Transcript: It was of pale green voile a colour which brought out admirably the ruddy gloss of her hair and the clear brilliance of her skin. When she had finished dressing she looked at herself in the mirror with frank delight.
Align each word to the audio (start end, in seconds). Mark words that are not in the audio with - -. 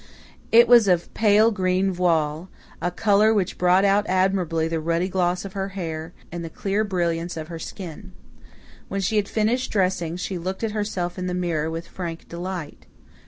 It 0.51 0.67
was 0.67 0.87
of 0.87 1.13
pale 1.13 1.51
green 1.51 1.91
voile 1.91 2.49
a 2.81 2.89
colour 2.89 3.35
which 3.35 3.59
brought 3.59 3.85
out 3.85 4.07
admirably 4.09 4.67
the 4.67 4.79
ruddy 4.79 5.07
gloss 5.07 5.45
of 5.45 5.53
her 5.53 5.69
hair 5.77 6.11
and 6.31 6.43
the 6.43 6.49
clear 6.49 6.83
brilliance 6.83 7.37
of 7.37 7.49
her 7.49 7.59
skin. 7.59 8.11
When 8.87 9.01
she 9.01 9.17
had 9.17 9.27
finished 9.29 9.71
dressing 9.71 10.17
she 10.17 10.39
looked 10.39 10.63
at 10.63 10.71
herself 10.71 11.19
in 11.19 11.27
the 11.27 11.35
mirror 11.35 11.69
with 11.69 11.87
frank 11.87 12.27
delight. 12.27 12.87